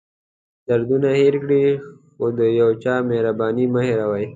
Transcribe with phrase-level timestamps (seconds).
[0.67, 1.63] دردونه هېر کړئ
[2.15, 4.25] خو د یو چا مهرباني مه هېروئ.